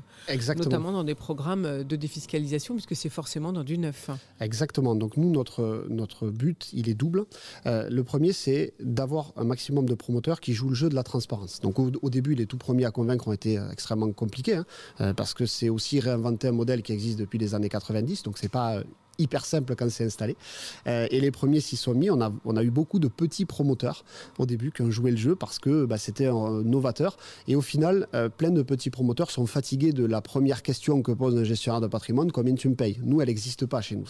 [0.55, 4.09] notamment dans des programmes de défiscalisation, puisque c'est forcément dans du neuf.
[4.39, 4.95] Exactement.
[4.95, 7.25] Donc, nous, notre, notre but, il est double.
[7.65, 11.59] le premier, c'est d'avoir un maximum de promoteurs qui jouent le jeu de la transparence.
[11.59, 14.61] Donc, au, début, les tout premiers à convaincre ont été extrêmement compliqués,
[14.99, 18.23] hein, parce que c'est aussi réinventer un modèle qui existe depuis les années 90.
[18.23, 18.81] Donc, c'est pas
[19.21, 20.35] hyper simple quand c'est installé.
[20.87, 22.09] Euh, et les premiers s'y sont mis.
[22.09, 24.03] On a, eu beaucoup de petits promoteurs
[24.37, 27.17] au début qui ont joué le jeu parce que bah, c'était un novateur.
[27.47, 31.11] Et au final, euh, plein de petits promoteurs sont fatigués de la première question que
[31.11, 32.99] pose un gestionnaire de patrimoine combien tu me payes?
[33.03, 34.07] Nous, elle n'existe pas chez nous.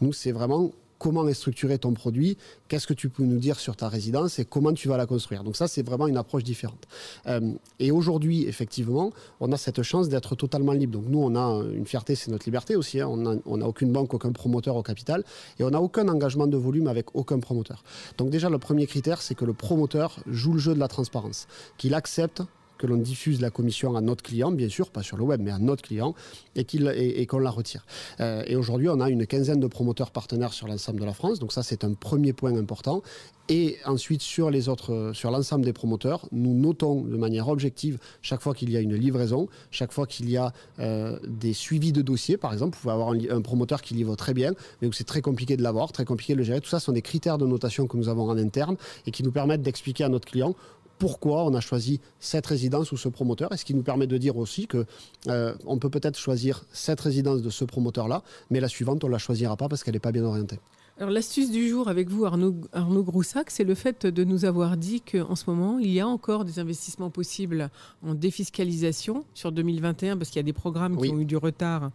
[0.00, 0.72] Nous, c'est vraiment
[1.02, 2.38] comment est structuré ton produit,
[2.68, 5.42] qu'est-ce que tu peux nous dire sur ta résidence et comment tu vas la construire.
[5.42, 6.86] Donc ça, c'est vraiment une approche différente.
[7.26, 7.40] Euh,
[7.80, 9.10] et aujourd'hui, effectivement,
[9.40, 10.92] on a cette chance d'être totalement libre.
[11.00, 13.00] Donc nous, on a une fierté, c'est notre liberté aussi.
[13.00, 13.08] Hein.
[13.46, 15.24] On n'a aucune banque, aucun promoteur au capital
[15.58, 17.82] et on n'a aucun engagement de volume avec aucun promoteur.
[18.16, 21.48] Donc déjà, le premier critère, c'est que le promoteur joue le jeu de la transparence,
[21.78, 22.44] qu'il accepte
[22.78, 25.50] que l'on diffuse la commission à notre client, bien sûr, pas sur le web, mais
[25.50, 26.14] à notre client,
[26.56, 27.86] et qu'on la retire.
[28.20, 31.38] Euh, et aujourd'hui, on a une quinzaine de promoteurs partenaires sur l'ensemble de la France,
[31.38, 33.02] donc ça c'est un premier point important.
[33.48, 38.40] Et ensuite, sur les autres, sur l'ensemble des promoteurs, nous notons de manière objective chaque
[38.40, 42.02] fois qu'il y a une livraison, chaque fois qu'il y a euh, des suivis de
[42.02, 42.36] dossiers.
[42.36, 45.04] Par exemple, vous pouvez avoir un, un promoteur qui livre très bien, mais où c'est
[45.04, 46.60] très compliqué de l'avoir, très compliqué de le gérer.
[46.60, 49.32] Tout ça sont des critères de notation que nous avons en interne et qui nous
[49.32, 50.54] permettent d'expliquer à notre client
[51.02, 54.16] pourquoi on a choisi cette résidence ou ce promoteur, et ce qui nous permet de
[54.18, 54.86] dire aussi que
[55.26, 59.12] euh, on peut peut-être choisir cette résidence de ce promoteur-là, mais la suivante, on ne
[59.12, 60.60] la choisira pas parce qu'elle n'est pas bien orientée.
[60.98, 64.76] Alors l'astuce du jour avec vous, Arnaud, Arnaud Groussac, c'est le fait de nous avoir
[64.76, 67.68] dit qu'en ce moment, il y a encore des investissements possibles
[68.06, 71.90] en défiscalisation sur 2021, parce qu'il y a des programmes qui ont eu du retard.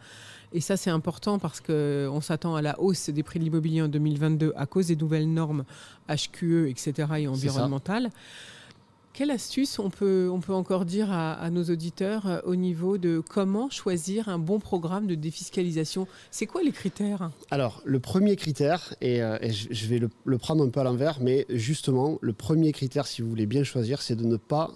[0.51, 3.87] Et ça, c'est important parce qu'on s'attend à la hausse des prix de l'immobilier en
[3.87, 5.63] 2022 à cause des nouvelles normes
[6.09, 7.07] HQE, etc.
[7.19, 8.09] et environnementales.
[9.17, 14.29] Quelle astuce on peut, encore dire à, nos auditeurs euh, au niveau de comment choisir
[14.29, 16.05] un bon programme de défiscalisation?
[16.29, 17.31] C'est quoi les critères?
[17.49, 21.47] Alors, le premier critère, et, euh, je vais le, prendre un peu à l'envers, mais
[21.49, 24.69] justement, le premier critère, si vous voulez bien choisir, c'est de ne pas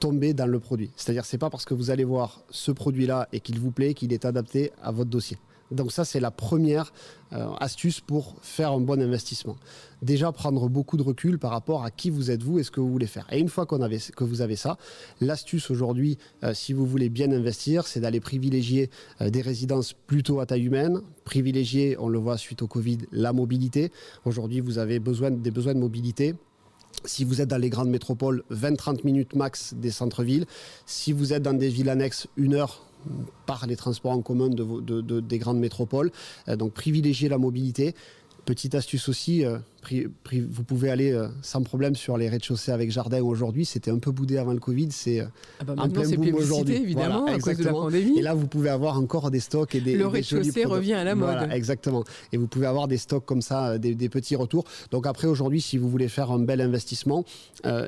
[0.00, 0.90] tomber dans le produit.
[0.96, 4.14] C'est-à-dire, c'est pas parce que vous allez voir ce produit-là et qu'il vous plaît qu'il
[4.14, 5.36] est adapté à votre dossier.
[5.70, 6.92] Donc ça, c'est la première
[7.32, 9.56] euh, astuce pour faire un bon investissement.
[10.02, 12.80] Déjà, prendre beaucoup de recul par rapport à qui vous êtes vous et ce que
[12.80, 13.26] vous voulez faire.
[13.32, 14.78] Et une fois avait, que vous avez ça,
[15.20, 20.40] l'astuce aujourd'hui, euh, si vous voulez bien investir, c'est d'aller privilégier euh, des résidences plutôt
[20.40, 23.90] à taille humaine, privilégier, on le voit suite au Covid, la mobilité.
[24.24, 26.34] Aujourd'hui, vous avez besoin, des besoins de mobilité.
[27.04, 30.46] Si vous êtes dans les grandes métropoles, 20-30 minutes max des centres-villes.
[30.86, 32.82] Si vous êtes dans des villes annexes, une heure
[33.46, 36.10] par les transports en commun de, des grandes métropoles.
[36.48, 37.94] Euh, donc privilégier la mobilité.
[38.44, 39.58] Petite astuce aussi, euh,
[39.92, 43.64] vous pouvez aller euh, sans problème sur les rez-de-chaussée avec jardin aujourd'hui.
[43.64, 46.76] C'était un peu boudé avant le Covid, c'est ah bah un plein boom aujourd'hui.
[46.76, 48.18] évidemment, à cause de la pandémie.
[48.18, 49.96] Et là, vous pouvez avoir encore des stocks et des.
[49.96, 51.48] Le rez-de-chaussée revient à la mode.
[51.50, 52.04] exactement.
[52.32, 54.64] Et vous pouvez avoir des stocks comme ça, des, petits retours.
[54.90, 57.24] Donc après, aujourd'hui, si vous voulez faire un bel investissement,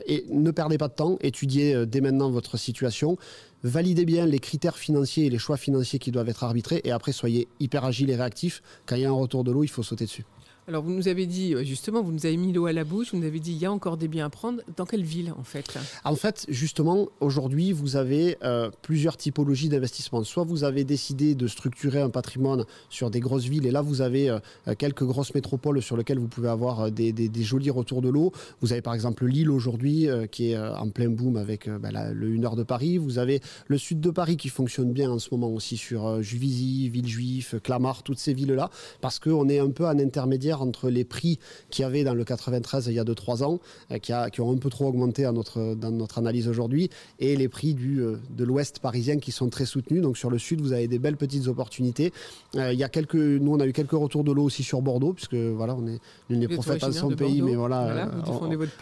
[0.06, 3.16] et ne perdez pas de temps, étudiez dès maintenant votre situation
[3.62, 7.12] validez bien les critères financiers et les choix financiers qui doivent être arbitrés et après
[7.12, 8.62] soyez hyper agile et réactif.
[8.86, 10.24] Quand il y a un retour de l'eau, il faut sauter dessus.
[10.68, 13.12] Alors vous nous avez dit, euh, justement, vous nous avez mis l'eau à la bouche,
[13.12, 14.60] vous nous avez dit, il y a encore des biens à prendre.
[14.76, 15.78] Dans quelle ville en fait?
[16.04, 20.22] En fait, justement, aujourd'hui, vous avez euh, plusieurs typologies d'investissement.
[20.24, 24.02] Soit vous avez décidé de structurer un patrimoine sur des grosses villes, et là vous
[24.02, 24.40] avez euh,
[24.76, 28.32] quelques grosses métropoles sur lesquelles vous pouvez avoir des, jolis retours de l'eau.
[28.60, 32.44] Vous avez par exemple Lille aujourd'hui, qui est en plein boom avec bah, le 1
[32.44, 32.98] heure de Paris.
[32.98, 36.90] Vous avez le sud de Paris qui fonctionne bien en ce moment aussi sur Juvisy,
[36.90, 38.68] Villejuif, Clamart, toutes ces villes-là,
[39.00, 41.38] parce qu'on est un peu en intermédiaire entre les prix
[41.70, 44.40] qu'il y avait dans le 93 il y a 2-3 ans, euh, qui, a, qui,
[44.40, 48.00] ont un peu trop augmenté à notre, dans notre analyse aujourd'hui, et les prix du,
[48.00, 50.02] euh, de l'ouest parisien qui sont très soutenus.
[50.02, 52.12] Donc sur le sud, vous avez des belles petites opportunités.
[52.56, 54.82] Euh, il y a quelques, nous, on a eu quelques retours de l'eau aussi sur
[54.82, 58.10] Bordeaux, puisque voilà, on est l'une des prophètes de son pays, mais voilà,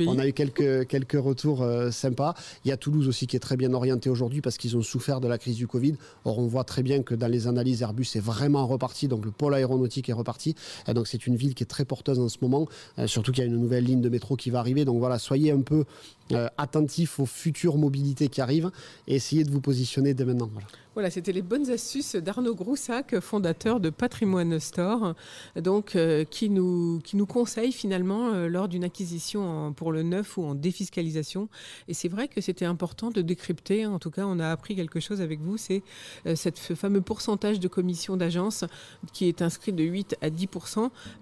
[0.07, 2.35] on, a eu quelques, quelques retours sympas.
[2.65, 5.21] Il y a Toulouse aussi qui est très bien orienté aujourd'hui parce qu'ils ont souffert
[5.21, 5.95] de la crise du Covid.
[6.25, 9.31] Or, on voit très bien que dans les analyses, Airbus est vraiment reparti, donc le
[9.31, 10.55] pôle aéronautique est reparti.
[10.89, 13.43] Et donc c'est une ville qui est très porteuse en ce moment, euh, surtout qu'il
[13.43, 14.85] y a une nouvelle ligne de métro qui va arriver.
[14.85, 15.85] Donc voilà, soyez un peu
[16.33, 18.71] euh, attentifs aux futures mobilités qui arrivent
[19.07, 20.51] et essayez de vous positionner dès maintenant.
[20.95, 25.15] Voilà, c'était les bonnes astuces d'Arnaud Groussac, fondateur de Patrimoine Store,
[25.55, 30.45] donc euh, qui, nous, qui nous conseille finalement lors d'une acquisition pour le neuf ou
[30.45, 31.51] en défiscalisation.
[31.87, 34.99] Et c'est vrai que c'était important de décrypter, en tout cas on a appris quelque
[34.99, 35.83] chose avec vous, c'est
[36.25, 38.65] ce fameux pourcentage de commission d'agence
[39.13, 40.49] qui est inscrit de 8 à 10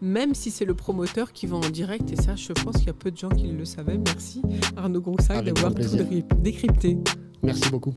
[0.02, 2.12] même si c'est le promoteur qui vend en direct.
[2.12, 3.98] Et ça, je pense qu'il y a peu de gens qui le savaient.
[3.98, 4.42] Merci
[4.76, 6.98] Arnaud Groussac d'avoir tout décrypté.
[7.42, 7.94] Merci beaucoup.